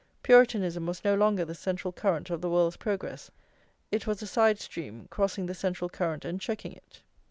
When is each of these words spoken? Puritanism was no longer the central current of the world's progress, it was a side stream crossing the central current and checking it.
Puritanism 0.23 0.87
was 0.87 1.03
no 1.03 1.13
longer 1.13 1.45
the 1.45 1.53
central 1.53 1.91
current 1.91 2.31
of 2.31 2.41
the 2.41 2.49
world's 2.49 2.75
progress, 2.77 3.29
it 3.91 4.07
was 4.07 4.19
a 4.23 4.25
side 4.25 4.59
stream 4.59 5.07
crossing 5.11 5.45
the 5.45 5.53
central 5.53 5.91
current 5.91 6.25
and 6.25 6.41
checking 6.41 6.73
it. 6.73 7.01